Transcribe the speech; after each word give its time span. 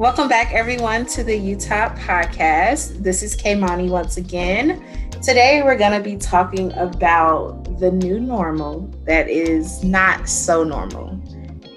Welcome 0.00 0.28
back, 0.28 0.54
everyone, 0.54 1.04
to 1.08 1.22
the 1.22 1.38
UTOP 1.38 1.98
podcast. 1.98 3.02
This 3.02 3.22
is 3.22 3.36
Kaimani 3.36 3.90
once 3.90 4.16
again. 4.16 4.82
Today, 5.22 5.60
we're 5.62 5.76
going 5.76 5.92
to 5.92 6.00
be 6.02 6.16
talking 6.16 6.72
about 6.72 7.78
the 7.78 7.90
new 7.90 8.18
normal 8.18 8.90
that 9.04 9.28
is 9.28 9.84
not 9.84 10.26
so 10.26 10.64
normal. 10.64 11.20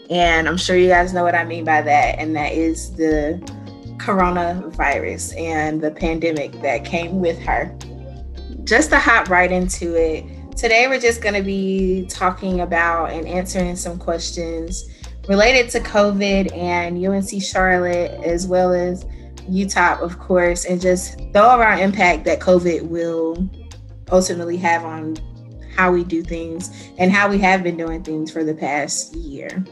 And 0.10 0.48
I'm 0.48 0.56
sure 0.56 0.78
you 0.78 0.88
guys 0.88 1.12
know 1.12 1.24
what 1.24 1.36
I 1.36 1.44
mean 1.44 1.66
by 1.66 1.82
that. 1.82 2.18
And 2.18 2.34
that 2.38 2.54
is 2.54 2.96
the 2.96 3.42
coronavirus 3.98 5.38
and 5.38 5.82
the 5.82 5.92
pandemic 5.92 6.54
that 6.62 6.86
came 6.86 7.20
with 7.20 7.38
her. 7.40 7.78
Just 8.64 8.90
to 8.92 9.00
hop 9.00 9.30
right 9.30 9.52
into 9.52 9.96
it, 9.96 10.24
today 10.56 10.88
we're 10.88 11.02
just 11.02 11.22
going 11.22 11.36
to 11.36 11.44
be 11.44 12.06
talking 12.08 12.62
about 12.62 13.12
and 13.12 13.28
answering 13.28 13.76
some 13.76 14.00
questions 14.00 14.90
related 15.28 15.70
to 15.72 15.80
COVID 15.80 16.56
and 16.56 17.06
UNC 17.06 17.42
Charlotte, 17.42 18.12
as 18.24 18.48
well 18.48 18.74
as 18.74 19.06
UTOP, 19.50 20.02
of 20.02 20.20
course, 20.20 20.66
and 20.66 20.82
just 20.82 21.18
the 21.34 21.44
overall 21.44 21.80
impact 21.80 22.26
that 22.26 22.40
COVID 22.40 22.88
will 22.88 23.50
ultimately 24.12 24.58
have 24.58 24.84
on 24.84 25.16
how 25.76 25.92
we 25.92 26.04
do 26.04 26.22
things 26.22 26.92
and 26.98 27.12
how 27.12 27.30
we 27.30 27.38
have 27.40 27.64
been 27.64 27.78
doing 27.78 28.04
things 28.04 28.32
for 28.32 28.44
the 28.44 28.54
past 28.54 29.16
year. 29.16 29.64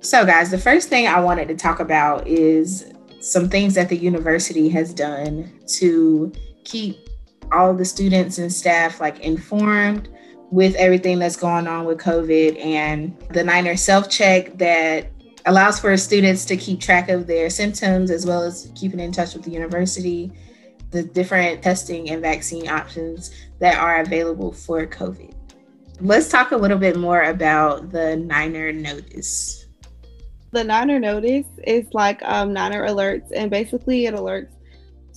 So, 0.00 0.24
guys, 0.24 0.50
the 0.50 0.58
first 0.58 0.88
thing 0.88 1.06
I 1.06 1.20
wanted 1.20 1.48
to 1.48 1.56
talk 1.56 1.80
about 1.80 2.26
is 2.26 2.92
some 3.20 3.48
things 3.48 3.74
that 3.74 3.88
the 3.88 3.96
university 3.96 4.68
has 4.68 4.94
done 4.94 5.52
to 5.78 6.32
keep 6.64 6.96
all 7.52 7.74
the 7.74 7.84
students 7.84 8.38
and 8.38 8.52
staff 8.52 9.00
like 9.00 9.20
informed 9.20 10.08
with 10.50 10.74
everything 10.76 11.18
that's 11.18 11.36
going 11.36 11.66
on 11.66 11.84
with 11.84 11.98
COVID 11.98 12.64
and 12.64 13.16
the 13.30 13.42
Niner 13.42 13.76
self 13.76 14.08
check 14.08 14.56
that 14.58 15.10
allows 15.44 15.78
for 15.78 15.96
students 15.96 16.44
to 16.46 16.56
keep 16.56 16.80
track 16.80 17.08
of 17.08 17.26
their 17.26 17.50
symptoms 17.50 18.10
as 18.10 18.26
well 18.26 18.42
as 18.42 18.70
keeping 18.74 19.00
in 19.00 19.12
touch 19.12 19.34
with 19.34 19.44
the 19.44 19.50
university, 19.50 20.32
the 20.90 21.02
different 21.02 21.62
testing 21.62 22.10
and 22.10 22.20
vaccine 22.22 22.68
options 22.68 23.32
that 23.58 23.78
are 23.78 24.00
available 24.00 24.52
for 24.52 24.86
COVID. 24.86 25.32
Let's 26.00 26.28
talk 26.28 26.50
a 26.50 26.56
little 26.56 26.78
bit 26.78 26.96
more 26.96 27.22
about 27.22 27.90
the 27.90 28.16
Niner 28.16 28.72
notice 28.72 29.66
the 30.56 30.64
Niner 30.64 30.98
notice 30.98 31.46
is 31.66 31.86
like 31.92 32.22
um, 32.22 32.52
Niner 32.52 32.86
alerts, 32.86 33.30
and 33.34 33.50
basically 33.50 34.06
it 34.06 34.14
alerts 34.14 34.55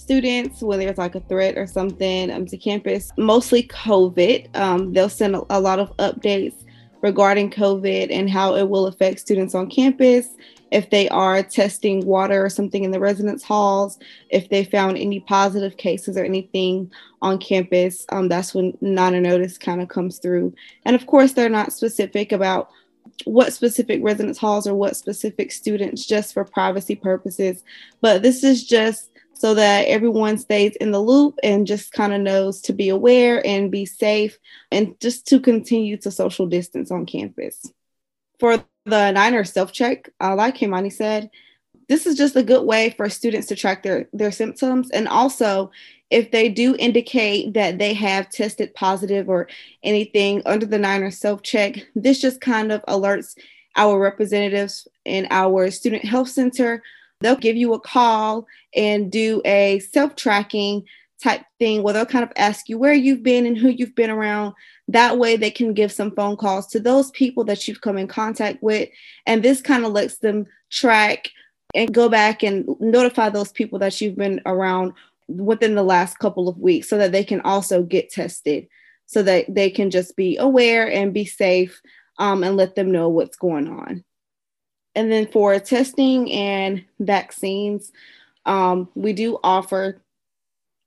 students 0.09 0.63
when 0.63 0.79
there's 0.79 0.97
like 0.97 1.13
a 1.13 1.19
threat 1.19 1.55
or 1.55 1.67
something 1.67 2.31
um, 2.31 2.43
to 2.43 2.57
campus, 2.57 3.11
mostly 3.15 3.61
COVID. 3.67 4.55
Um, 4.57 4.91
they'll 4.91 5.07
send 5.07 5.35
a, 5.35 5.43
a 5.51 5.59
lot 5.59 5.77
of 5.77 5.95
updates 5.97 6.65
regarding 7.03 7.51
COVID 7.51 8.07
and 8.09 8.27
how 8.27 8.55
it 8.55 8.67
will 8.67 8.87
affect 8.87 9.19
students 9.19 9.53
on 9.53 9.69
campus, 9.69 10.29
if 10.71 10.89
they 10.89 11.09
are 11.09 11.43
testing 11.43 12.03
water 12.07 12.43
or 12.43 12.49
something 12.49 12.83
in 12.83 12.89
the 12.89 12.99
residence 12.99 13.43
halls, 13.43 13.99
if 14.31 14.49
they 14.49 14.63
found 14.63 14.97
any 14.97 15.19
positive 15.19 15.77
cases 15.77 16.17
or 16.17 16.23
anything 16.23 16.91
on 17.21 17.37
campus, 17.37 18.07
um, 18.11 18.29
that's 18.29 18.55
when 18.55 18.75
Niner 18.81 19.21
notice 19.21 19.59
kind 19.59 19.79
of 19.79 19.89
comes 19.89 20.17
through. 20.17 20.55
And 20.85 20.95
of 20.95 21.05
course, 21.05 21.33
they're 21.33 21.49
not 21.49 21.71
specific 21.71 22.31
about 22.31 22.71
what 23.25 23.53
specific 23.53 23.99
residence 24.03 24.39
halls 24.39 24.65
or 24.65 24.73
what 24.73 24.97
specific 24.97 25.51
students 25.51 26.07
just 26.07 26.33
for 26.33 26.43
privacy 26.45 26.95
purposes. 26.95 27.63
But 28.01 28.23
this 28.23 28.43
is 28.43 28.65
just 28.65 29.11
so 29.39 29.53
that 29.53 29.87
everyone 29.87 30.37
stays 30.37 30.75
in 30.75 30.91
the 30.91 30.99
loop 30.99 31.39
and 31.41 31.65
just 31.65 31.93
kind 31.93 32.13
of 32.13 32.19
knows 32.19 32.59
to 32.61 32.73
be 32.73 32.89
aware 32.89 33.45
and 33.47 33.71
be 33.71 33.85
safe 33.85 34.37
and 34.69 34.99
just 34.99 35.25
to 35.27 35.39
continue 35.39 35.95
to 35.95 36.11
social 36.11 36.45
distance 36.45 36.91
on 36.91 37.05
campus. 37.05 37.65
For 38.37 38.63
the 38.85 39.11
Niner 39.11 39.45
self 39.45 39.71
check, 39.71 40.09
uh, 40.21 40.35
like 40.35 40.57
Kimani 40.57 40.91
said, 40.91 41.29
this 41.87 42.05
is 42.05 42.17
just 42.17 42.35
a 42.35 42.43
good 42.43 42.65
way 42.65 42.89
for 42.91 43.09
students 43.09 43.47
to 43.47 43.55
track 43.55 43.81
their, 43.81 44.09
their 44.11 44.31
symptoms 44.31 44.91
and 44.91 45.07
also 45.07 45.71
if 46.09 46.31
they 46.31 46.49
do 46.49 46.75
indicate 46.77 47.53
that 47.53 47.77
they 47.77 47.93
have 47.93 48.29
tested 48.29 48.73
positive 48.73 49.29
or 49.29 49.47
anything 49.83 50.41
under 50.45 50.65
the 50.65 50.79
Niner 50.79 51.11
self 51.11 51.43
check, 51.43 51.75
this 51.95 52.19
just 52.19 52.41
kind 52.41 52.71
of 52.71 52.83
alerts 52.87 53.37
our 53.75 53.99
representatives 53.99 54.87
in 55.05 55.27
our 55.29 55.69
student 55.71 56.03
health 56.03 56.29
center. 56.29 56.81
They'll 57.21 57.35
give 57.35 57.55
you 57.55 57.73
a 57.73 57.79
call 57.79 58.47
and 58.75 59.11
do 59.11 59.41
a 59.45 59.79
self 59.79 60.15
tracking 60.15 60.83
type 61.21 61.41
thing 61.59 61.83
where 61.83 61.93
they'll 61.93 62.05
kind 62.05 62.23
of 62.23 62.31
ask 62.37 62.69
you 62.69 62.77
where 62.77 62.93
you've 62.93 63.23
been 63.23 63.45
and 63.45 63.57
who 63.57 63.69
you've 63.69 63.95
been 63.95 64.09
around. 64.09 64.53
That 64.87 65.17
way, 65.17 65.35
they 65.35 65.51
can 65.51 65.73
give 65.73 65.91
some 65.91 66.15
phone 66.15 66.37
calls 66.37 66.67
to 66.67 66.79
those 66.79 67.11
people 67.11 67.43
that 67.45 67.67
you've 67.67 67.81
come 67.81 67.97
in 67.97 68.07
contact 68.07 68.63
with. 68.63 68.89
And 69.25 69.43
this 69.43 69.61
kind 69.61 69.85
of 69.85 69.91
lets 69.91 70.17
them 70.19 70.45
track 70.69 71.29
and 71.75 71.93
go 71.93 72.09
back 72.09 72.41
and 72.41 72.67
notify 72.79 73.29
those 73.29 73.51
people 73.51 73.79
that 73.79 73.99
you've 73.99 74.15
been 74.15 74.41
around 74.45 74.93
within 75.27 75.75
the 75.75 75.83
last 75.83 76.17
couple 76.19 76.47
of 76.47 76.57
weeks 76.57 76.89
so 76.89 76.97
that 76.97 77.11
they 77.11 77.23
can 77.23 77.41
also 77.41 77.83
get 77.83 78.09
tested 78.09 78.67
so 79.09 79.23
that 79.23 79.45
they 79.49 79.71
can 79.71 79.89
just 79.89 80.15
be 80.15 80.37
aware 80.37 80.87
and 80.87 81.15
be 81.15 81.25
safe 81.25 81.81
um, 82.19 82.43
and 82.43 82.55
let 82.55 82.75
them 82.75 82.91
know 82.91 83.09
what's 83.09 83.35
going 83.35 83.67
on. 83.67 84.03
And 84.95 85.11
then 85.11 85.27
for 85.27 85.57
testing 85.59 86.31
and 86.31 86.83
vaccines, 86.99 87.91
um, 88.45 88.89
we 88.95 89.13
do 89.13 89.39
offer 89.43 90.01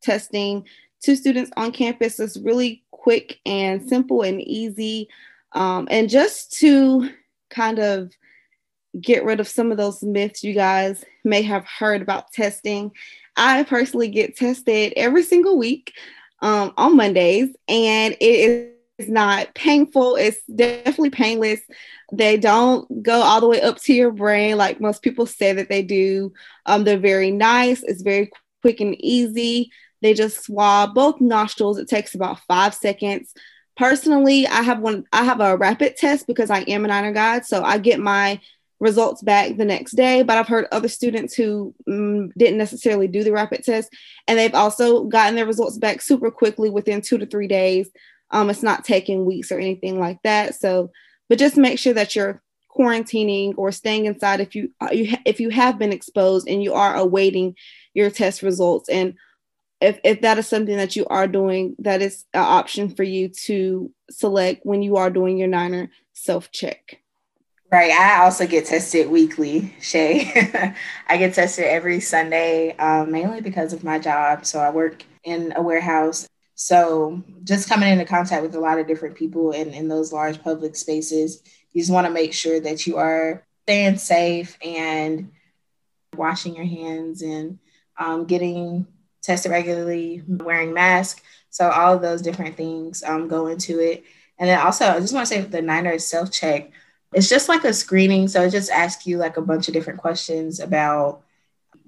testing 0.03 0.67
to 1.03 1.17
students 1.17 1.51
on 1.57 1.73
campus. 1.73 2.19
It's 2.19 2.37
really 2.39 2.83
quick 2.91 3.39
and 3.47 3.89
simple 3.89 4.23
and 4.23 4.41
easy. 4.43 5.09
Um, 5.53 5.87
and 5.91 6.09
just 6.09 6.53
to 6.59 7.11
kind 7.51 7.79
of 7.79 8.13
get 9.01 9.25
rid 9.25 9.41
of 9.41 9.49
some 9.49 9.71
of 9.71 9.79
those 9.79 10.03
myths 10.03 10.45
you 10.45 10.53
guys 10.53 11.05
may 11.25 11.43
have 11.43 11.65
heard 11.65 12.03
about 12.03 12.33
testing 12.33 12.93
I 13.37 13.63
personally 13.65 14.09
get 14.09 14.37
tested 14.37 14.93
every 14.97 15.23
single 15.23 15.59
week 15.59 15.95
um, 16.43 16.73
on 16.77 16.97
Mondays, 16.97 17.55
and 17.69 18.15
it 18.21 18.25
is 18.25 18.72
not 19.09 19.55
painful. 19.55 20.17
It's 20.17 20.43
definitely 20.45 21.11
painless. 21.11 21.61
They 22.13 22.37
don't 22.37 23.03
go 23.03 23.23
all 23.23 23.41
the 23.41 23.49
way 23.49 23.61
up 23.61 23.79
to 23.83 23.95
your 23.95 24.11
brain 24.11 24.57
like 24.57 24.81
most 24.81 25.03
people 25.03 25.27
say 25.27 25.53
that 25.53 25.69
they 25.69 25.83
do. 25.83 26.33
Um, 26.67 26.85
they're 26.85 26.99
very 26.99 27.31
nice. 27.31 27.83
It's 27.83 28.03
very 28.03 28.31
quick 28.61 28.81
and 28.81 28.95
easy. 29.03 29.71
They 30.03 30.15
just 30.15 30.45
swab 30.45 30.95
both 30.95 31.21
nostrils. 31.21 31.79
It 31.79 31.89
takes 31.89 32.15
about 32.15 32.41
five 32.49 32.75
seconds. 32.75 33.33
Personally, 33.77 34.47
I 34.47 34.63
have 34.63 34.81
one. 34.81 35.05
I 35.13 35.25
have 35.25 35.41
a 35.41 35.57
rapid 35.57 35.97
test 35.97 36.27
because 36.27 36.51
I 36.51 36.61
am 36.61 36.85
an 36.85 36.91
Niner 36.91 37.13
guide, 37.13 37.47
so 37.47 37.63
I 37.63 37.79
get 37.79 38.01
my 38.01 38.41
results 38.81 39.23
back 39.23 39.57
the 39.57 39.65
next 39.65 39.93
day. 39.93 40.23
But 40.23 40.37
I've 40.37 40.49
heard 40.49 40.67
other 40.71 40.89
students 40.89 41.35
who 41.35 41.75
mm, 41.89 42.31
didn't 42.37 42.59
necessarily 42.59 43.09
do 43.09 43.25
the 43.25 43.33
rapid 43.33 43.65
test, 43.65 43.91
and 44.29 44.39
they've 44.39 44.55
also 44.55 45.05
gotten 45.05 45.37
their 45.37 45.47
results 45.47 45.79
back 45.79 46.03
super 46.03 46.31
quickly 46.31 46.69
within 46.69 47.01
two 47.01 47.17
to 47.17 47.27
three 47.27 47.49
days. 47.49 47.89
Um, 48.33 48.51
it's 48.51 48.63
not 48.63 48.85
taking 48.85 49.25
weeks 49.25 49.53
or 49.53 49.59
anything 49.59 49.99
like 49.99 50.23
that. 50.23 50.55
So, 50.55 50.91
but 51.29 51.39
just 51.39 51.57
make 51.57 51.79
sure 51.79 51.95
that 51.95 52.17
you're 52.17 52.43
quarantining 52.77 53.55
or 53.57 53.71
staying 53.71 54.07
inside 54.07 54.41
if 54.41 54.55
you, 54.55 54.71
uh, 54.81 54.89
you 54.91 55.17
if 55.27 55.41
you 55.41 55.51
have 55.51 55.79
been 55.79 55.93
exposed 55.93 56.49
and 56.49 56.63
you 56.63 56.73
are 56.73 56.97
awaiting 56.97 57.55
your 57.93 58.11
test 58.11 58.43
results 58.43 58.89
and 58.89 59.15
if, 59.83 59.99
if 60.05 60.21
that 60.23 60.39
is 60.39 60.47
something 60.47 60.77
that 60.77 60.97
you 60.97 61.05
are 61.09 61.27
doing 61.27 61.77
that 61.81 62.01
is 62.01 62.25
an 62.33 62.41
option 62.41 62.89
for 62.89 63.03
you 63.03 63.29
to 63.29 63.93
select 64.11 64.65
when 64.65 64.81
you 64.81 64.97
are 64.97 65.11
doing 65.11 65.37
your 65.37 65.49
niner 65.49 65.91
self 66.15 66.51
check 66.51 67.03
Right. 67.73 67.91
I 67.91 68.23
also 68.23 68.47
get 68.47 68.67
tested 68.67 69.09
weekly, 69.09 69.75
Shay. 69.81 70.31
I 71.09 71.17
get 71.17 71.33
tested 71.33 71.65
every 71.65 72.01
Sunday, 72.01 72.77
um, 72.77 73.11
mainly 73.11 73.41
because 73.41 73.73
of 73.73 73.83
my 73.83 73.99
job. 73.99 74.45
So 74.45 74.61
I 74.61 74.69
work 74.69 75.03
in 75.25 75.55
a 75.57 75.63
warehouse. 75.63 76.29
So 76.63 77.25
just 77.43 77.69
coming 77.69 77.91
into 77.91 78.05
contact 78.05 78.43
with 78.43 78.55
a 78.55 78.61
lot 78.61 78.79
of 78.79 78.87
different 78.87 79.17
people 79.17 79.51
in, 79.51 79.75
in 79.75 79.89
those 79.89 80.13
large 80.13 80.41
public 80.43 80.77
spaces, 80.77 81.43
you 81.73 81.83
just 81.83 81.93
want 81.93 82.07
to 82.07 82.13
make 82.13 82.33
sure 82.33 82.61
that 82.61 82.87
you 82.87 82.99
are 82.99 83.45
staying 83.65 83.97
safe 83.97 84.57
and 84.65 85.33
washing 86.17 86.55
your 86.55 86.65
hands 86.65 87.23
and 87.23 87.59
um, 87.99 88.27
getting 88.27 88.87
tested 89.23 89.51
regularly, 89.51 90.23
wearing 90.29 90.73
masks. 90.73 91.21
So 91.51 91.69
all 91.69 91.95
of 91.95 92.03
those 92.03 92.23
different 92.23 92.57
things 92.57 93.03
um, 93.03 93.27
go 93.27 93.49
into 93.49 93.81
it. 93.81 94.05
And 94.39 94.49
then 94.49 94.65
also, 94.65 94.87
I 94.87 95.01
just 95.01 95.13
want 95.13 95.27
to 95.27 95.35
say 95.35 95.41
the 95.41 95.63
Niner 95.63 95.99
self 95.99 96.31
check 96.31 96.71
it's 97.13 97.29
just 97.29 97.49
like 97.49 97.65
a 97.65 97.75
screening. 97.75 98.29
So 98.29 98.43
it 98.43 98.51
just 98.51 98.71
asks 98.71 99.07
you 99.07 99.19
like 99.19 99.37
a 99.37 99.43
bunch 99.43 99.69
of 99.69 99.75
different 99.75 100.01
questions 100.01 100.61
about, 100.61 101.23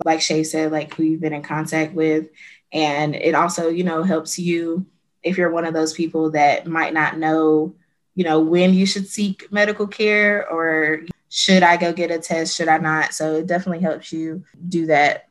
like 0.05 0.21
Shay 0.21 0.43
said, 0.43 0.73
like 0.73 0.95
who 0.95 1.05
you've 1.05 1.21
been 1.21 1.33
in 1.33 1.43
contact 1.43 1.95
with. 1.95 2.29
And 2.75 3.15
it 3.15 3.35
also, 3.35 3.69
you 3.69 3.85
know, 3.85 4.03
helps 4.03 4.39
you 4.39 4.85
if 5.23 5.39
you're 5.39 5.51
one 5.51 5.65
of 5.65 5.73
those 5.73 5.95
people 5.95 6.31
that 6.33 6.67
might 6.67 6.93
not 6.93 7.17
know, 7.17 7.75
you 8.15 8.25
know, 8.25 8.41
when 8.41 8.75
you 8.75 8.85
should 8.85 9.09
seek 9.09 9.51
medical 9.51 9.87
care 9.87 10.47
or 10.51 11.03
should 11.31 11.63
I 11.63 11.77
go 11.77 11.93
get 11.93 12.11
a 12.11 12.19
test? 12.19 12.57
Should 12.57 12.69
I 12.69 12.79
not? 12.79 13.15
So 13.15 13.37
it 13.37 13.47
definitely 13.47 13.83
helps 13.83 14.13
you 14.13 14.45
do 14.69 14.87
that. 14.87 15.29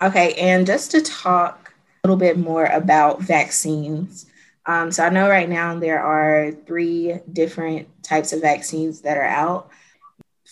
Okay. 0.00 0.34
And 0.34 0.66
just 0.66 0.92
to 0.92 1.02
talk 1.02 1.74
a 2.02 2.08
little 2.08 2.18
bit 2.18 2.38
more 2.38 2.66
about 2.66 3.20
vaccines. 3.20 4.26
Um, 4.66 4.90
so 4.90 5.04
I 5.04 5.10
know 5.10 5.28
right 5.28 5.48
now 5.48 5.78
there 5.78 6.00
are 6.00 6.52
three 6.66 7.20
different 7.32 7.88
types 8.02 8.32
of 8.32 8.40
vaccines 8.40 9.02
that 9.02 9.16
are 9.16 9.22
out. 9.22 9.70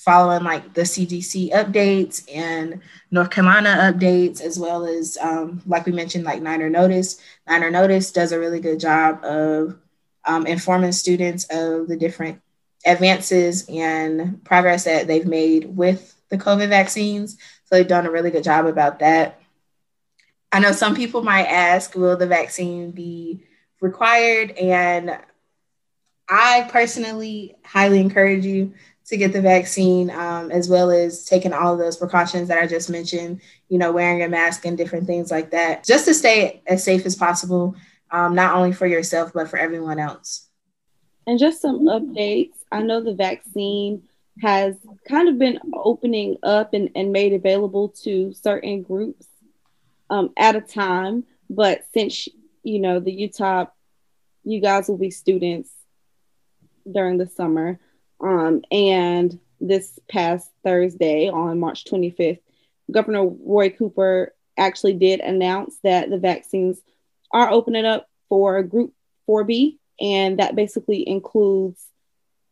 Following 0.04 0.44
like 0.44 0.74
the 0.74 0.82
CDC 0.82 1.50
updates 1.52 2.22
and 2.32 2.80
North 3.10 3.30
Carolina 3.30 3.90
updates, 3.92 4.40
as 4.42 4.58
well 4.58 4.84
as, 4.84 5.16
um, 5.20 5.62
like 5.66 5.86
we 5.86 5.92
mentioned, 5.92 6.24
like 6.24 6.42
Niner 6.42 6.68
Notice. 6.68 7.20
Niner 7.48 7.70
Notice 7.70 8.12
does 8.12 8.32
a 8.32 8.38
really 8.38 8.60
good 8.60 8.78
job 8.78 9.24
of 9.24 9.78
um, 10.26 10.46
informing 10.46 10.92
students 10.92 11.46
of 11.50 11.88
the 11.88 11.96
different 11.96 12.40
advances 12.84 13.66
and 13.68 14.44
progress 14.44 14.84
that 14.84 15.06
they've 15.06 15.26
made 15.26 15.74
with 15.74 16.14
the 16.28 16.36
COVID 16.36 16.68
vaccines. 16.68 17.38
So 17.64 17.76
they've 17.76 17.88
done 17.88 18.06
a 18.06 18.10
really 18.10 18.30
good 18.30 18.44
job 18.44 18.66
about 18.66 18.98
that. 18.98 19.40
I 20.52 20.60
know 20.60 20.72
some 20.72 20.94
people 20.94 21.22
might 21.22 21.46
ask, 21.46 21.94
will 21.94 22.16
the 22.16 22.26
vaccine 22.26 22.90
be 22.90 23.44
required? 23.80 24.50
And 24.52 25.18
I 26.28 26.68
personally 26.70 27.56
highly 27.64 28.00
encourage 28.00 28.44
you 28.44 28.74
to 29.06 29.16
get 29.16 29.32
the 29.32 29.42
vaccine, 29.42 30.10
um, 30.10 30.50
as 30.50 30.68
well 30.68 30.90
as 30.90 31.24
taking 31.24 31.52
all 31.52 31.74
of 31.74 31.78
those 31.78 31.96
precautions 31.96 32.48
that 32.48 32.58
I 32.58 32.66
just 32.66 32.88
mentioned, 32.88 33.40
you 33.68 33.78
know, 33.78 33.92
wearing 33.92 34.22
a 34.22 34.28
mask 34.28 34.64
and 34.64 34.78
different 34.78 35.06
things 35.06 35.30
like 35.30 35.50
that, 35.50 35.84
just 35.84 36.06
to 36.06 36.14
stay 36.14 36.62
as 36.66 36.82
safe 36.82 37.04
as 37.04 37.14
possible, 37.14 37.76
um, 38.10 38.34
not 38.34 38.54
only 38.54 38.72
for 38.72 38.86
yourself, 38.86 39.32
but 39.34 39.48
for 39.48 39.58
everyone 39.58 39.98
else. 39.98 40.48
And 41.26 41.38
just 41.38 41.60
some 41.60 41.86
updates. 41.86 42.54
I 42.72 42.82
know 42.82 43.02
the 43.02 43.14
vaccine 43.14 44.02
has 44.40 44.74
kind 45.08 45.28
of 45.28 45.38
been 45.38 45.58
opening 45.72 46.36
up 46.42 46.74
and, 46.74 46.90
and 46.94 47.12
made 47.12 47.32
available 47.32 47.90
to 48.02 48.32
certain 48.32 48.82
groups 48.82 49.26
um, 50.10 50.30
at 50.36 50.56
a 50.56 50.60
time. 50.60 51.24
But 51.48 51.84
since, 51.92 52.28
you 52.62 52.78
know, 52.78 53.00
the 53.00 53.28
UTOP, 53.28 53.68
you 54.44 54.60
guys 54.60 54.88
will 54.88 54.98
be 54.98 55.10
students 55.10 55.70
during 56.90 57.18
the 57.18 57.26
summer. 57.26 57.78
Um, 58.20 58.62
and 58.70 59.38
this 59.60 59.98
past 60.08 60.50
Thursday, 60.62 61.28
on 61.28 61.60
March 61.60 61.84
25th, 61.84 62.40
Governor 62.90 63.26
Roy 63.26 63.70
Cooper 63.70 64.34
actually 64.56 64.94
did 64.94 65.20
announce 65.20 65.76
that 65.82 66.10
the 66.10 66.18
vaccines 66.18 66.80
are 67.30 67.50
opening 67.50 67.84
up 67.84 68.08
for 68.28 68.62
Group 68.62 68.92
4B, 69.28 69.78
and 70.00 70.38
that 70.38 70.54
basically 70.54 71.06
includes 71.08 71.84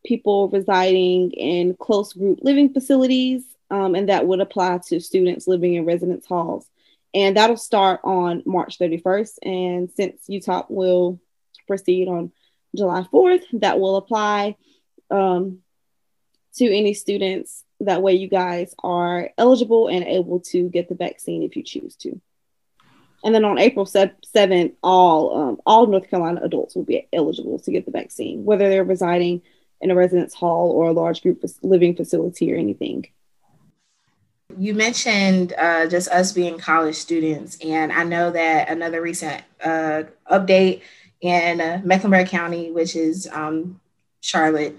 people 0.04 0.48
residing 0.48 1.30
in 1.32 1.74
close 1.74 2.12
group 2.12 2.40
living 2.42 2.72
facilities, 2.72 3.44
um, 3.70 3.94
and 3.94 4.08
that 4.08 4.26
would 4.26 4.40
apply 4.40 4.80
to 4.88 5.00
students 5.00 5.46
living 5.46 5.74
in 5.74 5.84
residence 5.84 6.26
halls. 6.26 6.66
And 7.14 7.36
that'll 7.36 7.56
start 7.56 8.00
on 8.04 8.42
March 8.46 8.78
31st. 8.78 9.34
And 9.42 9.90
since 9.94 10.22
UTOP 10.28 10.70
will 10.70 11.20
proceed 11.66 12.08
on 12.08 12.32
July 12.74 13.06
4th, 13.12 13.44
that 13.60 13.78
will 13.78 13.96
apply 13.96 14.56
um, 15.12 15.58
to 16.54 16.64
any 16.66 16.94
students. 16.94 17.64
That 17.80 18.02
way, 18.02 18.14
you 18.14 18.28
guys 18.28 18.74
are 18.82 19.30
eligible 19.36 19.88
and 19.88 20.04
able 20.04 20.40
to 20.40 20.68
get 20.68 20.88
the 20.88 20.94
vaccine 20.94 21.42
if 21.42 21.56
you 21.56 21.62
choose 21.62 21.96
to. 21.96 22.20
And 23.24 23.34
then 23.34 23.44
on 23.44 23.58
April 23.58 23.86
7th, 23.86 24.74
all 24.82 25.36
um, 25.36 25.60
all 25.64 25.86
North 25.86 26.08
Carolina 26.08 26.40
adults 26.42 26.74
will 26.74 26.84
be 26.84 27.06
eligible 27.12 27.58
to 27.60 27.70
get 27.70 27.84
the 27.84 27.92
vaccine, 27.92 28.44
whether 28.44 28.68
they're 28.68 28.84
residing 28.84 29.42
in 29.80 29.90
a 29.90 29.94
residence 29.94 30.34
hall 30.34 30.70
or 30.70 30.88
a 30.88 30.92
large 30.92 31.22
group 31.22 31.44
living 31.62 31.94
facility 31.94 32.52
or 32.52 32.56
anything. 32.56 33.06
You 34.58 34.74
mentioned 34.74 35.54
uh, 35.56 35.86
just 35.86 36.08
us 36.08 36.32
being 36.32 36.58
college 36.58 36.96
students, 36.96 37.58
and 37.64 37.92
I 37.92 38.04
know 38.04 38.30
that 38.30 38.68
another 38.68 39.00
recent 39.00 39.42
uh, 39.64 40.04
update 40.30 40.82
in 41.20 41.60
uh, 41.60 41.80
Mecklenburg 41.84 42.28
County, 42.28 42.70
which 42.70 42.94
is 42.94 43.28
um, 43.32 43.80
Charlotte, 44.20 44.76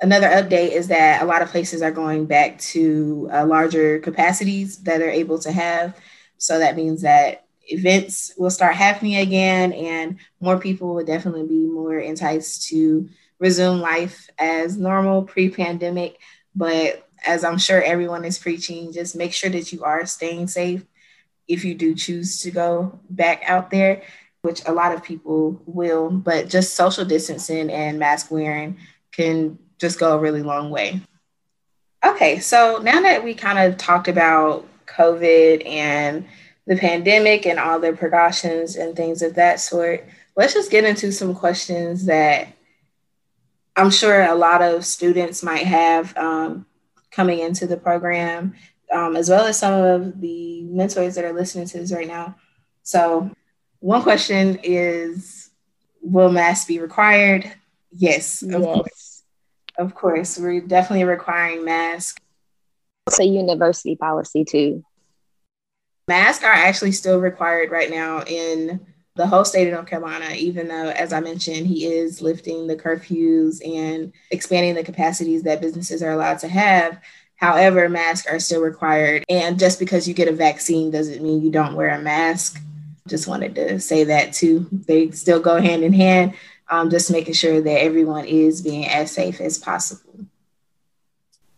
another 0.00 0.28
update 0.28 0.72
is 0.72 0.88
that 0.88 1.22
a 1.22 1.26
lot 1.26 1.42
of 1.42 1.48
places 1.48 1.82
are 1.82 1.90
going 1.90 2.26
back 2.26 2.58
to 2.58 3.28
uh, 3.32 3.46
larger 3.46 3.98
capacities 4.00 4.78
that 4.78 4.98
they're 4.98 5.10
able 5.10 5.38
to 5.40 5.52
have. 5.52 5.96
So 6.38 6.58
that 6.58 6.76
means 6.76 7.02
that 7.02 7.46
events 7.68 8.32
will 8.36 8.50
start 8.50 8.74
happening 8.74 9.16
again, 9.16 9.72
and 9.72 10.18
more 10.40 10.58
people 10.58 10.94
will 10.94 11.04
definitely 11.04 11.46
be 11.46 11.66
more 11.66 11.98
enticed 11.98 12.68
to 12.68 13.08
resume 13.38 13.80
life 13.80 14.28
as 14.38 14.76
normal 14.76 15.22
pre 15.22 15.50
pandemic. 15.50 16.18
But 16.54 17.08
as 17.26 17.44
I'm 17.44 17.58
sure 17.58 17.82
everyone 17.82 18.24
is 18.24 18.38
preaching, 18.38 18.92
just 18.92 19.16
make 19.16 19.32
sure 19.32 19.50
that 19.50 19.72
you 19.72 19.82
are 19.84 20.06
staying 20.06 20.48
safe 20.48 20.84
if 21.48 21.64
you 21.64 21.74
do 21.74 21.94
choose 21.94 22.40
to 22.42 22.50
go 22.50 22.98
back 23.08 23.42
out 23.46 23.70
there, 23.70 24.02
which 24.42 24.62
a 24.66 24.72
lot 24.72 24.92
of 24.92 25.02
people 25.02 25.60
will. 25.66 26.10
But 26.10 26.48
just 26.48 26.74
social 26.74 27.04
distancing 27.04 27.70
and 27.70 27.98
mask 27.98 28.30
wearing 28.30 28.78
can 29.12 29.58
just 29.78 29.98
go 29.98 30.16
a 30.16 30.18
really 30.18 30.42
long 30.42 30.70
way. 30.70 31.00
Okay, 32.04 32.38
so 32.38 32.80
now 32.82 33.00
that 33.02 33.24
we 33.24 33.34
kind 33.34 33.58
of 33.58 33.78
talked 33.78 34.08
about 34.08 34.66
COVID 34.86 35.66
and 35.66 36.26
the 36.66 36.76
pandemic 36.76 37.46
and 37.46 37.58
all 37.58 37.80
the 37.80 37.92
precautions 37.92 38.76
and 38.76 38.94
things 38.94 39.22
of 39.22 39.34
that 39.34 39.60
sort, 39.60 40.06
let's 40.36 40.54
just 40.54 40.70
get 40.70 40.84
into 40.84 41.10
some 41.10 41.34
questions 41.34 42.06
that 42.06 42.48
I'm 43.76 43.90
sure 43.90 44.22
a 44.22 44.34
lot 44.34 44.62
of 44.62 44.84
students 44.84 45.42
might 45.42 45.66
have 45.66 46.16
um, 46.16 46.66
coming 47.10 47.40
into 47.40 47.66
the 47.66 47.76
program, 47.76 48.54
um, 48.92 49.16
as 49.16 49.28
well 49.28 49.46
as 49.46 49.58
some 49.58 49.74
of 49.74 50.20
the 50.20 50.62
mentors 50.62 51.14
that 51.14 51.24
are 51.24 51.32
listening 51.32 51.66
to 51.66 51.78
this 51.78 51.92
right 51.92 52.06
now. 52.06 52.36
So, 52.82 53.30
one 53.80 54.02
question 54.02 54.58
is 54.62 55.50
Will 56.00 56.30
masks 56.30 56.66
be 56.66 56.78
required? 56.78 57.52
Yes, 57.90 58.42
of 58.42 58.50
yes. 58.50 58.62
course. 58.62 59.15
Of 59.78 59.94
course, 59.94 60.38
we're 60.38 60.60
definitely 60.60 61.04
requiring 61.04 61.64
masks. 61.64 62.20
It's 63.06 63.20
a 63.20 63.24
university 63.24 63.96
policy 63.96 64.44
too. 64.44 64.84
Masks 66.08 66.44
are 66.44 66.52
actually 66.52 66.92
still 66.92 67.20
required 67.20 67.70
right 67.70 67.90
now 67.90 68.22
in 68.22 68.80
the 69.16 69.26
whole 69.26 69.44
state 69.44 69.66
of 69.66 69.74
North 69.74 69.86
Carolina, 69.86 70.34
even 70.36 70.68
though, 70.68 70.90
as 70.90 71.12
I 71.12 71.20
mentioned, 71.20 71.66
he 71.66 71.86
is 71.86 72.20
lifting 72.20 72.66
the 72.66 72.76
curfews 72.76 73.66
and 73.66 74.12
expanding 74.30 74.74
the 74.74 74.84
capacities 74.84 75.42
that 75.44 75.60
businesses 75.60 76.02
are 76.02 76.12
allowed 76.12 76.38
to 76.40 76.48
have. 76.48 77.00
However, 77.36 77.88
masks 77.88 78.26
are 78.26 78.38
still 78.38 78.60
required. 78.60 79.24
And 79.28 79.58
just 79.58 79.78
because 79.78 80.06
you 80.06 80.14
get 80.14 80.28
a 80.28 80.32
vaccine 80.32 80.90
doesn't 80.90 81.22
mean 81.22 81.42
you 81.42 81.50
don't 81.50 81.74
wear 81.74 81.90
a 81.90 82.00
mask. 82.00 82.60
Just 83.08 83.26
wanted 83.26 83.54
to 83.54 83.80
say 83.80 84.04
that 84.04 84.32
too. 84.32 84.66
They 84.70 85.10
still 85.10 85.40
go 85.40 85.60
hand 85.60 85.82
in 85.82 85.92
hand, 85.92 86.34
um, 86.68 86.90
just 86.90 87.10
making 87.10 87.34
sure 87.34 87.60
that 87.60 87.82
everyone 87.82 88.24
is 88.24 88.62
being 88.62 88.86
as 88.86 89.12
safe 89.12 89.40
as 89.40 89.58
possible. 89.58 90.26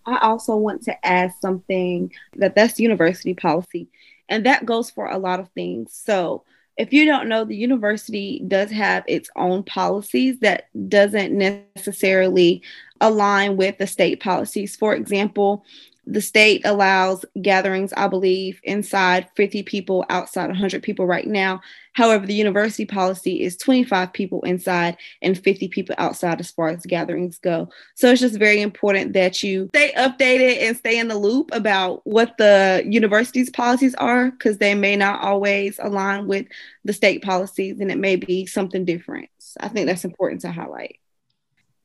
I 0.06 0.18
also 0.18 0.56
want 0.56 0.82
to 0.84 1.06
add 1.06 1.32
something 1.40 2.12
that 2.36 2.54
that's 2.54 2.80
university 2.80 3.34
policy, 3.34 3.88
and 4.28 4.46
that 4.46 4.66
goes 4.66 4.90
for 4.90 5.06
a 5.06 5.18
lot 5.18 5.40
of 5.40 5.50
things. 5.50 5.92
So, 5.92 6.44
if 6.78 6.92
you 6.92 7.04
don't 7.04 7.28
know, 7.28 7.44
the 7.44 7.56
university 7.56 8.42
does 8.46 8.70
have 8.70 9.04
its 9.06 9.28
own 9.36 9.64
policies 9.64 10.38
that 10.40 10.68
doesn't 10.88 11.36
necessarily 11.36 12.62
align 13.00 13.56
with 13.56 13.78
the 13.78 13.86
state 13.86 14.20
policies. 14.20 14.76
For 14.76 14.94
example, 14.94 15.64
the 16.10 16.22
state 16.22 16.62
allows 16.64 17.24
gatherings, 17.42 17.92
I 17.94 18.08
believe, 18.08 18.60
inside 18.62 19.28
50 19.36 19.62
people, 19.64 20.06
outside 20.08 20.46
100 20.46 20.82
people 20.82 21.06
right 21.06 21.26
now. 21.26 21.60
However, 21.92 22.24
the 22.24 22.34
university 22.34 22.86
policy 22.86 23.42
is 23.42 23.58
25 23.58 24.14
people 24.14 24.40
inside 24.42 24.96
and 25.20 25.38
50 25.38 25.68
people 25.68 25.94
outside 25.98 26.40
as 26.40 26.50
far 26.50 26.68
as 26.68 26.86
gatherings 26.86 27.38
go. 27.38 27.68
So 27.94 28.10
it's 28.10 28.22
just 28.22 28.38
very 28.38 28.62
important 28.62 29.12
that 29.12 29.42
you 29.42 29.68
stay 29.74 29.92
updated 29.98 30.62
and 30.62 30.76
stay 30.76 30.98
in 30.98 31.08
the 31.08 31.18
loop 31.18 31.50
about 31.52 32.06
what 32.06 32.38
the 32.38 32.82
university's 32.86 33.50
policies 33.50 33.94
are 33.96 34.30
because 34.30 34.56
they 34.56 34.74
may 34.74 34.96
not 34.96 35.20
always 35.20 35.78
align 35.78 36.26
with 36.26 36.46
the 36.84 36.94
state 36.94 37.22
policies 37.22 37.80
and 37.80 37.90
it 37.90 37.98
may 37.98 38.16
be 38.16 38.46
something 38.46 38.86
different. 38.86 39.28
So 39.40 39.58
I 39.60 39.68
think 39.68 39.86
that's 39.86 40.06
important 40.06 40.40
to 40.42 40.52
highlight. 40.52 41.00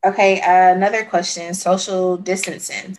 Okay, 0.05 0.39
uh, 0.41 0.75
another 0.75 1.03
question 1.03 1.53
social 1.53 2.17
distancing. 2.17 2.97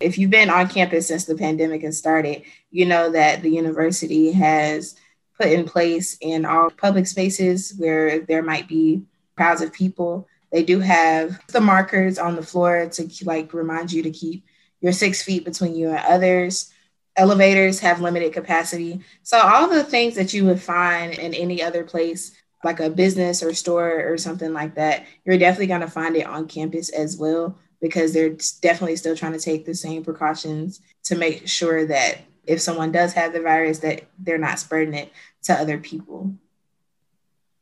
If 0.00 0.18
you've 0.18 0.30
been 0.30 0.50
on 0.50 0.68
campus 0.68 1.08
since 1.08 1.24
the 1.24 1.34
pandemic 1.34 1.82
has 1.82 1.98
started, 1.98 2.42
you 2.70 2.86
know 2.86 3.10
that 3.10 3.42
the 3.42 3.50
university 3.50 4.32
has 4.32 4.96
put 5.38 5.48
in 5.48 5.64
place 5.64 6.16
in 6.20 6.44
all 6.44 6.70
public 6.70 7.06
spaces 7.06 7.74
where 7.76 8.20
there 8.20 8.42
might 8.42 8.68
be 8.68 9.02
crowds 9.36 9.60
of 9.60 9.72
people. 9.72 10.28
They 10.52 10.62
do 10.62 10.80
have 10.80 11.40
the 11.48 11.60
markers 11.60 12.18
on 12.18 12.36
the 12.36 12.42
floor 12.42 12.88
to 12.88 13.08
like 13.24 13.52
remind 13.52 13.92
you 13.92 14.02
to 14.02 14.10
keep 14.10 14.44
your 14.80 14.92
six 14.92 15.22
feet 15.22 15.44
between 15.44 15.74
you 15.74 15.88
and 15.88 15.98
others. 15.98 16.72
Elevators 17.16 17.80
have 17.80 18.00
limited 18.00 18.32
capacity. 18.32 19.00
So, 19.22 19.38
all 19.38 19.68
the 19.68 19.84
things 19.84 20.14
that 20.16 20.34
you 20.34 20.44
would 20.44 20.60
find 20.60 21.14
in 21.14 21.32
any 21.32 21.62
other 21.62 21.82
place, 21.82 22.32
like 22.62 22.80
a 22.80 22.90
business 22.90 23.42
or 23.42 23.54
store 23.54 24.10
or 24.10 24.18
something 24.18 24.52
like 24.52 24.74
that, 24.74 25.06
you're 25.24 25.38
definitely 25.38 25.68
going 25.68 25.80
to 25.80 25.88
find 25.88 26.16
it 26.16 26.26
on 26.26 26.46
campus 26.46 26.90
as 26.90 27.16
well 27.16 27.58
because 27.86 28.12
they're 28.12 28.36
definitely 28.60 28.96
still 28.96 29.16
trying 29.16 29.32
to 29.32 29.38
take 29.38 29.64
the 29.64 29.74
same 29.74 30.04
precautions 30.04 30.80
to 31.04 31.14
make 31.14 31.46
sure 31.46 31.86
that 31.86 32.18
if 32.46 32.60
someone 32.60 32.92
does 32.92 33.12
have 33.12 33.32
the 33.32 33.40
virus 33.40 33.78
that 33.80 34.04
they're 34.18 34.38
not 34.38 34.58
spreading 34.58 34.94
it 34.94 35.12
to 35.42 35.52
other 35.52 35.78
people 35.78 36.34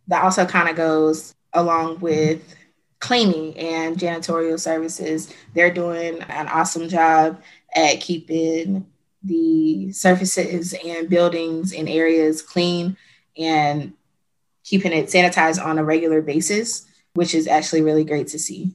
that 0.09 0.23
also 0.23 0.47
kind 0.47 0.69
of 0.69 0.77
goes 0.77 1.35
along 1.53 2.01
with 2.01 2.57
cleaning 3.01 3.57
and 3.59 3.99
janitorial 3.99 4.59
services. 4.59 5.33
They're 5.55 5.73
doing 5.73 6.23
an 6.23 6.49
awesome 6.49 6.89
job 6.89 7.43
at 7.75 8.01
keeping 8.01 8.87
the 9.23 9.93
surfaces 9.93 10.75
and 10.85 11.09
buildings 11.09 11.73
and 11.73 11.89
areas 11.89 12.43
clean 12.43 12.97
and 13.37 13.93
keeping 14.63 14.93
it 14.93 15.07
sanitized 15.07 15.63
on 15.63 15.79
a 15.79 15.85
regular 15.85 16.23
basis, 16.23 16.87
which 17.15 17.35
is 17.35 17.47
actually 17.47 17.83
really 17.83 18.05
great 18.05 18.29
to 18.29 18.39
see. 18.39 18.75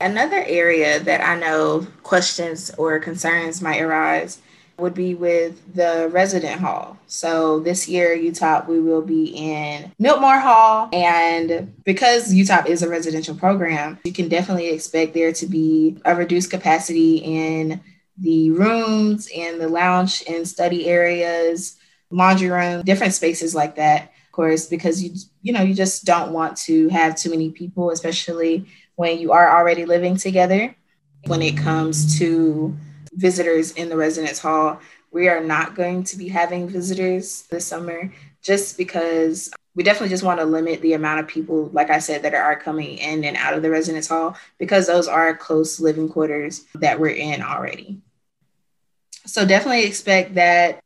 Another 0.00 0.44
area 0.46 1.00
that 1.00 1.20
I 1.20 1.38
know 1.38 1.86
questions 2.02 2.70
or 2.78 2.98
concerns 3.00 3.60
might 3.60 3.80
arise 3.80 4.40
would 4.78 4.94
be 4.94 5.14
with 5.14 5.74
the 5.74 6.08
resident 6.12 6.60
hall. 6.60 6.96
So 7.08 7.58
this 7.58 7.88
year, 7.88 8.16
UTOP, 8.16 8.68
we 8.68 8.80
will 8.80 9.02
be 9.02 9.26
in 9.34 9.92
Miltimore 10.00 10.40
Hall. 10.40 10.88
And 10.92 11.74
because 11.84 12.32
UTOP 12.32 12.66
is 12.66 12.82
a 12.82 12.88
residential 12.88 13.34
program, 13.34 13.98
you 14.04 14.12
can 14.12 14.28
definitely 14.28 14.68
expect 14.68 15.14
there 15.14 15.32
to 15.32 15.46
be 15.46 16.00
a 16.04 16.14
reduced 16.14 16.50
capacity 16.50 17.16
in 17.16 17.80
the 18.16 18.50
rooms 18.52 19.28
and 19.36 19.60
the 19.60 19.68
lounge 19.68 20.22
and 20.28 20.46
study 20.46 20.86
areas, 20.86 21.76
laundry 22.10 22.50
room, 22.50 22.82
different 22.84 23.14
spaces 23.14 23.54
like 23.54 23.74
that. 23.76 24.12
Of 24.26 24.32
course, 24.32 24.66
because 24.66 25.02
you 25.02 25.10
you 25.42 25.52
know 25.52 25.62
you 25.62 25.74
just 25.74 26.04
don't 26.04 26.32
want 26.32 26.56
to 26.58 26.88
have 26.90 27.16
too 27.16 27.30
many 27.30 27.50
people, 27.50 27.90
especially 27.90 28.66
when 28.98 29.16
you 29.16 29.30
are 29.30 29.56
already 29.56 29.84
living 29.84 30.16
together. 30.16 30.74
When 31.26 31.40
it 31.40 31.56
comes 31.56 32.18
to 32.18 32.76
visitors 33.12 33.70
in 33.72 33.88
the 33.88 33.96
residence 33.96 34.40
hall. 34.40 34.80
We 35.12 35.28
are 35.28 35.42
not 35.42 35.76
going 35.76 36.02
to 36.04 36.16
be 36.16 36.26
having 36.26 36.68
visitors 36.68 37.42
this 37.48 37.64
summer 37.64 38.12
just 38.42 38.76
because 38.76 39.50
we 39.76 39.84
definitely 39.84 40.08
just 40.08 40.24
want 40.24 40.40
to 40.40 40.46
limit 40.46 40.82
the 40.82 40.94
amount 40.94 41.20
of 41.20 41.28
people, 41.28 41.70
like 41.72 41.90
I 41.90 42.00
said, 42.00 42.22
that 42.22 42.34
are 42.34 42.58
coming 42.58 42.98
in 42.98 43.22
and 43.22 43.36
out 43.36 43.54
of 43.54 43.62
the 43.62 43.70
residence 43.70 44.08
hall 44.08 44.36
because 44.58 44.88
those 44.88 45.06
are 45.06 45.36
close 45.36 45.78
living 45.78 46.08
quarters 46.08 46.64
that 46.74 46.98
we're 46.98 47.10
in 47.10 47.40
already. 47.40 48.00
So 49.26 49.46
definitely 49.46 49.84
expect 49.84 50.34
that. 50.34 50.80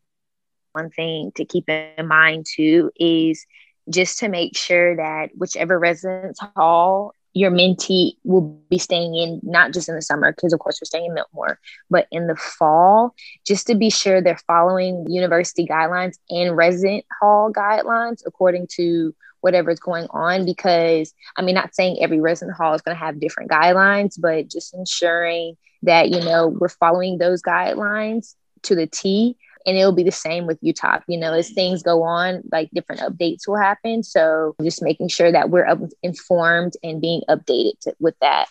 One 0.72 0.90
thing 0.90 1.32
to 1.36 1.46
keep 1.46 1.66
in 1.70 2.06
mind 2.06 2.44
too 2.46 2.90
is 2.94 3.46
just 3.88 4.18
to 4.18 4.28
make 4.28 4.54
sure 4.54 4.96
that 4.96 5.30
whichever 5.34 5.78
residence 5.78 6.38
hall 6.54 7.14
your 7.34 7.50
mentee 7.50 8.12
will 8.24 8.42
be 8.68 8.78
staying 8.78 9.14
in 9.14 9.40
not 9.42 9.72
just 9.72 9.88
in 9.88 9.94
the 9.94 10.02
summer 10.02 10.32
because 10.32 10.52
of 10.52 10.60
course 10.60 10.80
we're 10.80 10.86
staying 10.86 11.06
in 11.06 11.16
Miltimore, 11.16 11.56
but 11.90 12.06
in 12.10 12.26
the 12.26 12.36
fall, 12.36 13.14
just 13.46 13.66
to 13.68 13.74
be 13.74 13.90
sure 13.90 14.20
they're 14.20 14.38
following 14.46 15.06
university 15.08 15.66
guidelines 15.66 16.18
and 16.30 16.56
resident 16.56 17.04
hall 17.20 17.52
guidelines 17.52 18.22
according 18.26 18.66
to 18.76 19.14
whatever's 19.40 19.80
going 19.80 20.06
on. 20.10 20.44
Because 20.44 21.14
I 21.36 21.42
mean, 21.42 21.54
not 21.54 21.74
saying 21.74 21.98
every 22.00 22.20
resident 22.20 22.56
hall 22.56 22.74
is 22.74 22.82
going 22.82 22.96
to 22.96 23.02
have 23.04 23.20
different 23.20 23.50
guidelines, 23.50 24.20
but 24.20 24.48
just 24.48 24.74
ensuring 24.74 25.56
that 25.82 26.10
you 26.10 26.20
know 26.20 26.48
we're 26.48 26.68
following 26.68 27.18
those 27.18 27.42
guidelines 27.42 28.34
to 28.62 28.74
the 28.74 28.86
T 28.86 29.36
and 29.66 29.76
it'll 29.76 29.94
be 29.94 30.02
the 30.02 30.10
same 30.10 30.46
with 30.46 30.60
UTOP. 30.60 31.02
You 31.08 31.18
know, 31.18 31.32
as 31.32 31.50
things 31.50 31.82
go 31.82 32.02
on, 32.02 32.42
like 32.50 32.70
different 32.72 33.00
updates 33.02 33.46
will 33.46 33.56
happen. 33.56 34.02
So 34.02 34.54
just 34.62 34.82
making 34.82 35.08
sure 35.08 35.30
that 35.30 35.50
we're 35.50 35.66
informed 36.02 36.74
and 36.82 37.00
being 37.00 37.22
updated 37.28 37.78
to, 37.82 37.94
with 38.00 38.14
that. 38.20 38.46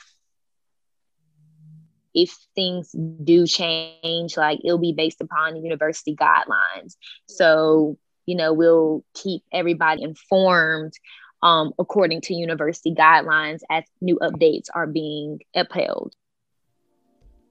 If 2.13 2.36
things 2.56 2.94
do 3.24 3.48
change, 3.48 4.36
like 4.36 4.60
it'll 4.65 4.77
be 4.77 4.94
based 4.94 5.22
upon 5.22 5.53
the 5.53 5.62
university 5.62 6.15
guidelines. 6.15 6.96
So, 7.27 7.98
you 8.25 8.36
know, 8.36 8.53
we'll 8.53 9.06
keep 9.13 9.44
everybody 9.53 10.03
informed 10.03 10.94
um, 11.41 11.74
according 11.80 12.22
to 12.22 12.34
university 12.34 12.94
guidelines 12.94 13.62
as 13.70 13.84
new 14.01 14.20
updates 14.22 14.65
are 14.74 14.88
being 14.88 15.39
upheld. 15.56 16.13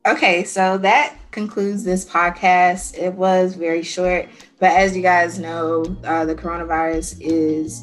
Okay, 0.06 0.44
so 0.44 0.78
that 0.78 1.14
concludes 1.30 1.84
this 1.84 2.06
podcast. 2.06 2.96
It 2.96 3.12
was 3.12 3.54
very 3.54 3.82
short, 3.82 4.30
but 4.58 4.70
as 4.70 4.96
you 4.96 5.02
guys 5.02 5.38
know, 5.38 5.84
uh, 6.04 6.24
the 6.24 6.34
coronavirus 6.34 7.18
is 7.20 7.82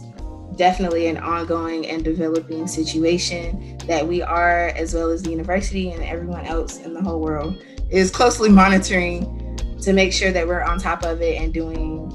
definitely 0.55 1.05
an 1.05 1.17
ongoing 1.17 1.85
and 1.85 2.03
developing 2.03 2.65
situation 2.65 3.77
that 3.85 4.07
we 4.07 4.23
are, 4.23 4.69
as 4.69 4.95
well 4.95 5.11
as 5.11 5.21
the 5.21 5.29
university 5.29 5.91
and 5.91 6.03
everyone 6.03 6.43
else 6.45 6.79
in 6.79 6.95
the 6.95 7.01
whole 7.01 7.19
world, 7.19 7.63
is 7.91 8.09
closely 8.09 8.49
monitoring 8.49 9.55
to 9.83 9.93
make 9.93 10.11
sure 10.11 10.31
that 10.31 10.47
we're 10.47 10.63
on 10.63 10.79
top 10.79 11.03
of 11.03 11.21
it 11.21 11.39
and 11.39 11.53
doing 11.53 12.09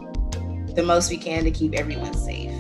the 0.75 0.82
most 0.82 1.11
we 1.11 1.16
can 1.16 1.44
to 1.44 1.50
keep 1.52 1.75
everyone 1.75 2.12
safe. 2.14 2.51